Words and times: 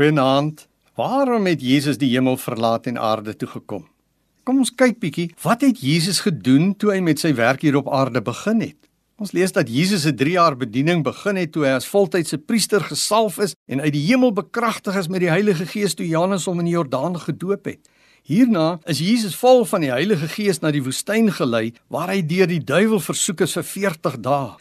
Goeienaand. 0.00 0.62
Waarom 0.96 1.44
het 1.44 1.60
Jesus 1.60 1.98
die 2.00 2.08
hemel 2.08 2.38
verlaat 2.40 2.86
en 2.88 2.96
aarde 2.98 3.34
toe 3.36 3.48
gekom? 3.48 3.82
Kom 4.48 4.62
ons 4.62 4.70
kyk 4.72 4.96
bietjie, 5.02 5.26
wat 5.44 5.60
het 5.60 5.82
Jesus 5.84 6.22
gedoen 6.24 6.70
toe 6.72 6.94
hy 6.94 7.02
met 7.04 7.20
sy 7.20 7.34
werk 7.36 7.60
hier 7.66 7.76
op 7.76 7.90
aarde 7.92 8.22
begin 8.24 8.62
het? 8.64 8.78
Ons 9.20 9.34
lees 9.36 9.52
dat 9.52 9.68
Jesus 9.68 10.06
se 10.06 10.14
3 10.16 10.38
jaar 10.38 10.56
bediening 10.56 11.02
begin 11.04 11.36
het 11.36 11.52
toe 11.52 11.66
hy 11.66 11.74
as 11.76 11.90
voltydse 11.92 12.38
priester 12.40 12.80
gesalf 12.80 13.36
is 13.44 13.52
en 13.68 13.84
uit 13.84 13.92
die 13.92 14.06
hemel 14.06 14.32
bekragtig 14.32 14.96
is 14.96 15.10
met 15.12 15.20
die 15.20 15.28
Heilige 15.28 15.68
Gees 15.68 15.98
toe 15.98 16.08
Johannes 16.08 16.48
hom 16.48 16.64
in 16.64 16.70
die 16.70 16.78
Jordaan 16.78 17.20
gedoop 17.20 17.68
het. 17.68 17.92
Hierna 18.24 18.78
is 18.88 19.04
Jesus 19.04 19.36
vol 19.36 19.66
van 19.68 19.84
die 19.84 19.92
Heilige 19.92 20.32
Gees 20.32 20.64
na 20.64 20.72
die 20.72 20.80
woestyn 20.88 21.28
gelei 21.28 21.74
waar 21.92 22.08
hy 22.08 22.22
deur 22.24 22.48
die 22.48 22.64
duiwel 22.64 23.04
versoek 23.04 23.44
is 23.44 23.60
vir 23.60 23.68
40 23.76 24.16
dae. 24.24 24.56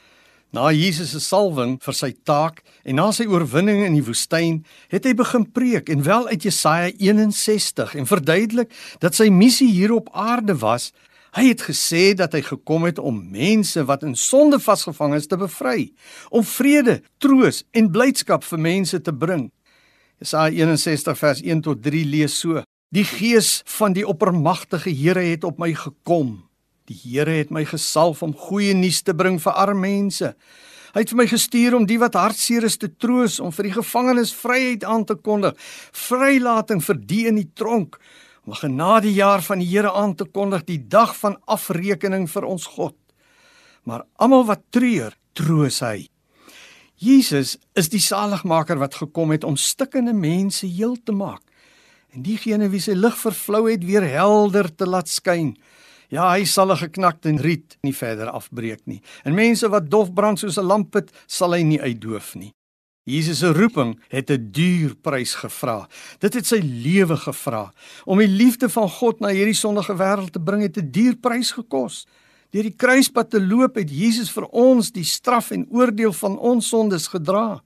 Na 0.50 0.71
Jesus 0.73 1.11
se 1.13 1.20
salwing 1.21 1.75
vir 1.77 1.93
sy 1.93 2.07
taak 2.25 2.63
en 2.82 2.97
na 2.97 3.11
sy 3.13 3.27
oorwinning 3.29 3.84
in 3.86 3.93
die 3.93 4.05
woestyn, 4.05 4.64
het 4.89 5.05
hy 5.05 5.11
begin 5.14 5.45
preek 5.54 5.91
en 5.93 6.02
wel 6.07 6.25
uit 6.32 6.47
Jesaja 6.47 6.89
61 6.97 7.93
en 8.01 8.10
verduidelik 8.10 8.73
dat 9.04 9.14
sy 9.14 9.28
missie 9.29 9.70
hier 9.70 9.93
op 9.93 10.09
aarde 10.09 10.57
was. 10.57 10.89
Hy 11.37 11.51
het 11.51 11.68
gesê 11.68 12.15
dat 12.18 12.33
hy 12.33 12.42
gekom 12.47 12.89
het 12.89 12.97
om 12.97 13.21
mense 13.29 13.83
wat 13.86 14.07
in 14.07 14.18
sonde 14.18 14.57
vasgevang 14.57 15.14
is 15.20 15.29
te 15.29 15.37
bevry, 15.37 15.92
om 16.33 16.42
vrede, 16.42 17.04
troos 17.21 17.61
en 17.70 17.93
blydskap 17.93 18.42
vir 18.50 18.65
mense 18.65 18.97
te 19.06 19.14
bring. 19.14 19.51
Jesaja 20.18 20.50
61 20.65 21.21
vers 21.21 21.45
1 21.45 21.65
tot 21.70 21.86
3 21.86 22.06
lees 22.09 22.42
so: 22.42 22.65
Die 22.89 23.06
gees 23.06 23.59
van 23.78 23.93
die 23.93 24.07
oppermagtige 24.07 24.89
Here 24.89 25.21
het 25.29 25.45
op 25.45 25.61
my 25.61 25.75
gekom 25.78 26.39
Die 26.89 26.98
Here 26.98 27.36
het 27.38 27.52
my 27.54 27.61
gesalf 27.70 28.24
om 28.25 28.34
goeie 28.34 28.74
nuus 28.74 29.04
te 29.06 29.14
bring 29.14 29.38
vir 29.42 29.54
arme 29.54 29.86
mense. 29.86 30.34
Hy 30.89 31.04
het 31.04 31.12
my 31.14 31.28
gestuur 31.29 31.75
om 31.78 31.86
die 31.86 32.00
wat 32.02 32.17
hartseer 32.17 32.66
is 32.66 32.80
te 32.81 32.89
troos, 32.89 33.38
om 33.38 33.53
vir 33.53 33.70
die 33.70 33.75
gevangenes 33.75 34.31
vryheid 34.34 34.86
aan 34.89 35.06
te 35.06 35.14
kondig, 35.14 35.53
vrylating 35.94 36.81
vir 36.81 36.98
die 37.12 37.28
in 37.30 37.38
die 37.38 37.50
tronk, 37.53 38.00
om 38.45 38.53
'n 38.53 38.62
genadejaar 38.66 39.42
van 39.46 39.59
die 39.59 39.70
Here 39.70 39.92
aan 39.94 40.16
te 40.16 40.26
kondig, 40.26 40.66
die 40.66 40.81
dag 40.88 41.16
van 41.18 41.38
afrekening 41.46 42.28
vir 42.28 42.44
ons 42.44 42.66
God. 42.66 42.96
Maar 43.86 44.06
almal 44.18 44.46
wat 44.46 44.62
treur, 44.72 45.14
troos 45.34 45.80
hy. 45.80 46.09
Jesus 46.98 47.58
is 47.76 47.90
die 47.90 48.02
saligmaker 48.02 48.80
wat 48.80 48.96
gekom 48.96 49.31
het 49.31 49.44
om 49.44 49.56
stikkende 49.56 50.14
mense 50.14 50.66
heel 50.68 50.98
te 51.03 51.12
maak 51.12 51.42
en 52.14 52.24
diegene 52.26 52.70
wie 52.70 52.81
sy 52.81 52.96
lig 52.98 53.18
vervlou 53.18 53.70
het 53.70 53.84
weer 53.86 54.02
helder 54.02 54.76
te 54.76 54.86
laat 54.86 55.08
skyn. 55.08 55.53
Ja, 56.10 56.32
hy 56.34 56.46
sal 56.46 56.72
'n 56.72 56.78
geknakte 56.78 57.30
riet 57.38 57.78
nie 57.82 57.94
verder 57.94 58.30
afbreek 58.30 58.82
nie. 58.86 59.02
En 59.24 59.34
mense 59.34 59.70
wat 59.70 59.90
dof 59.90 60.14
brand 60.14 60.40
soos 60.40 60.58
'n 60.58 60.66
lampet, 60.66 61.12
sal 61.28 61.54
hy 61.54 61.62
nie 61.62 61.82
uitdoof 61.82 62.36
nie. 62.36 62.54
Jesus 63.04 63.40
se 63.40 63.54
roeping 63.54 64.00
het 64.10 64.30
'n 64.30 64.50
duur 64.52 64.96
prys 64.96 65.34
gevra. 65.36 65.88
Dit 66.20 66.34
het 66.34 66.46
sy 66.46 66.60
lewe 66.64 67.18
gevra. 67.18 67.72
Om 68.06 68.18
die 68.18 68.28
liefde 68.28 68.70
van 68.70 68.90
God 68.90 69.20
na 69.20 69.28
hierdie 69.28 69.54
sondige 69.54 69.96
wêreld 69.96 70.32
te 70.32 70.40
bring 70.40 70.62
het 70.62 70.78
'n 70.78 70.92
duur 70.92 71.16
prys 71.16 71.52
gekos. 71.52 72.08
Deur 72.50 72.64
die 72.64 72.76
kruispad 72.76 73.30
te 73.30 73.42
loop 73.42 73.76
het 73.76 73.90
Jesus 73.90 74.32
vir 74.32 74.46
ons 74.46 74.92
die 74.92 75.04
straf 75.04 75.52
en 75.52 75.68
oordeel 75.70 76.14
van 76.14 76.38
ons 76.38 76.68
sondes 76.68 77.08
gedra. 77.08 77.62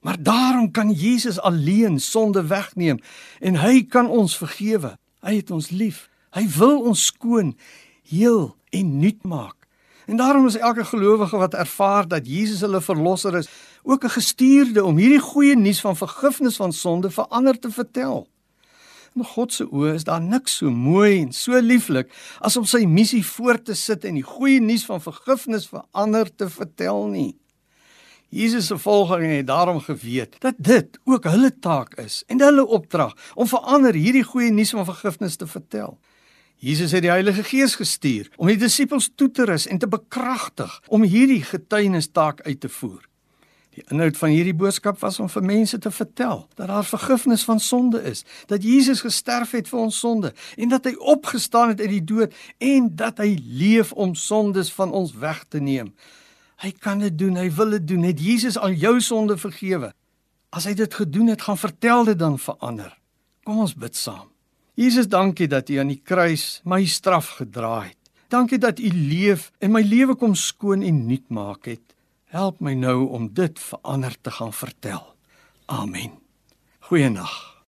Maar 0.00 0.22
daarom 0.22 0.70
kan 0.70 0.92
Jesus 0.92 1.40
alleen 1.40 2.00
sonde 2.00 2.46
wegneem 2.46 2.98
en 3.40 3.56
hy 3.56 3.82
kan 3.82 4.06
ons 4.06 4.36
vergewe. 4.36 4.98
Hy 5.20 5.36
het 5.36 5.50
ons 5.50 5.70
lief. 5.70 6.08
Hy 6.36 6.44
wil 6.58 6.82
ons 6.84 7.06
skoon, 7.08 7.54
heel 8.04 8.50
en 8.76 8.98
nuut 9.00 9.22
maak. 9.24 9.56
En 10.06 10.18
daarom 10.20 10.46
is 10.46 10.58
elke 10.60 10.84
gelowige 10.84 11.36
wat 11.40 11.54
ervaar 11.54 12.08
dat 12.08 12.28
Jesus 12.28 12.60
hulle 12.60 12.80
verlosser 12.80 13.38
is, 13.40 13.48
ook 13.82 14.04
'n 14.04 14.18
gestuurde 14.20 14.84
om 14.84 14.96
hierdie 14.96 15.20
goeie 15.20 15.56
nuus 15.56 15.80
van 15.80 15.96
vergifnis 15.96 16.56
van 16.56 16.72
sonde 16.72 17.10
vir 17.10 17.26
ander 17.26 17.58
te 17.58 17.70
vertel. 17.70 18.28
In 19.14 19.24
God 19.24 19.52
se 19.52 19.64
oë 19.64 19.94
is 19.94 20.04
daar 20.04 20.20
niks 20.20 20.56
so 20.56 20.70
mooi 20.70 21.22
en 21.22 21.32
so 21.32 21.60
lieflik 21.60 22.12
as 22.40 22.56
om 22.56 22.64
sy 22.64 22.84
missie 22.84 23.24
voort 23.26 23.64
te 23.64 23.74
sit 23.74 24.04
en 24.04 24.14
die 24.14 24.22
goeie 24.22 24.60
nuus 24.60 24.84
van 24.84 25.00
vergifnis 25.00 25.68
vir 25.68 25.82
ander 25.90 26.36
te 26.36 26.50
vertel 26.50 27.06
nie. 27.06 27.36
Jesus 28.28 28.66
se 28.66 28.78
volgelinge 28.78 29.36
het 29.36 29.46
daarom 29.46 29.80
geweet 29.80 30.36
dat 30.40 30.54
dit 30.58 30.98
ook 31.04 31.24
hulle 31.24 31.58
taak 31.58 31.94
is 31.94 32.24
en 32.26 32.40
hulle 32.40 32.66
opdrag 32.66 33.14
om 33.34 33.46
vir 33.46 33.58
ander 33.58 33.94
hierdie 33.94 34.24
goeie 34.24 34.50
nuus 34.50 34.70
van 34.70 34.84
vergifnis 34.84 35.36
te 35.36 35.46
vertel. 35.46 35.98
Jesus 36.56 36.94
het 36.96 37.04
die 37.04 37.12
Heilige 37.12 37.44
Gees 37.44 37.74
gestuur 37.76 38.30
om 38.36 38.48
die 38.48 38.56
disippels 38.60 39.10
toe 39.14 39.28
te 39.30 39.44
rus 39.44 39.66
en 39.68 39.78
te 39.78 39.88
bekragtig 39.88 40.80
om 40.88 41.04
hierdie 41.04 41.42
getuienistaak 41.44 42.40
uit 42.46 42.60
te 42.60 42.68
voer. 42.68 43.04
Die 43.76 43.84
inhoud 43.92 44.16
van 44.16 44.32
hierdie 44.32 44.54
boodskap 44.56 45.02
was 45.02 45.18
om 45.20 45.28
vir 45.28 45.44
mense 45.44 45.76
te 45.78 45.90
vertel 45.92 46.46
dat 46.56 46.70
daar 46.70 46.86
vergifnis 46.88 47.44
van 47.44 47.60
sonde 47.60 48.00
is, 48.08 48.24
dat 48.48 48.64
Jesus 48.64 49.02
gesterf 49.04 49.52
het 49.52 49.68
vir 49.68 49.82
ons 49.82 49.98
sonde 50.00 50.32
en 50.56 50.72
dat 50.72 50.88
hy 50.88 50.94
opgestaan 50.96 51.74
het 51.74 51.82
uit 51.84 51.92
die 51.98 52.04
dood 52.08 52.36
en 52.56 52.88
dat 52.96 53.20
hy 53.20 53.34
leef 53.36 53.92
om 53.92 54.14
sondes 54.16 54.72
van 54.72 54.94
ons 54.96 55.12
weg 55.20 55.44
te 55.52 55.60
neem. 55.60 55.92
Hy 56.64 56.72
kan 56.72 57.04
dit 57.04 57.18
doen, 57.18 57.36
hy 57.36 57.50
wil 57.52 57.76
dit 57.76 57.84
doen. 57.88 58.06
Het 58.08 58.22
Jesus 58.22 58.56
al 58.56 58.72
jou 58.72 58.94
sonde 59.04 59.36
vergewe? 59.36 59.92
As 60.56 60.64
hy 60.64 60.72
dit 60.78 60.94
gedoen 60.94 61.28
het, 61.34 61.44
gaan 61.44 61.60
vertel 61.60 62.08
dit 62.08 62.18
dan 62.18 62.40
vir 62.40 62.56
ander. 62.64 62.96
Kom 63.44 63.60
ons 63.60 63.76
bid 63.76 63.96
saam. 63.96 64.32
Jesus, 64.76 65.08
dankie 65.08 65.48
dat 65.48 65.70
U 65.72 65.78
aan 65.80 65.88
die 65.88 66.02
kruis 66.04 66.60
my 66.68 66.82
straf 66.84 67.38
gedra 67.38 67.86
het. 67.86 67.96
Dankie 68.28 68.58
dat 68.60 68.76
U 68.76 68.90
leef 68.92 69.48
en 69.64 69.72
my 69.72 69.80
lewe 69.80 70.18
kom 70.20 70.36
skoon 70.36 70.84
en 70.84 71.06
nuut 71.08 71.24
maak 71.32 71.64
het. 71.64 71.96
Help 72.28 72.60
my 72.60 72.74
nou 72.76 73.08
om 73.16 73.30
dit 73.32 73.56
vir 73.56 73.80
ander 73.80 74.20
te 74.20 74.36
gaan 74.36 74.52
vertel. 74.52 75.00
Amen. 75.72 76.18
Goeienaand. 76.92 77.55